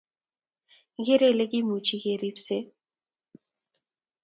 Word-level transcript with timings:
ikeree 0.99 1.29
ile 1.33 1.45
kimuchi 1.51 1.95
kirepsee 2.01 2.63